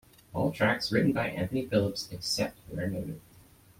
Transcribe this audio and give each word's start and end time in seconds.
All 0.33 0.51
tracks 0.51 0.91
written 0.91 1.13
by 1.13 1.27
Anthony 1.29 1.67
Phillips, 1.67 2.09
except 2.11 2.57
where 2.71 2.89
noted. 2.89 3.21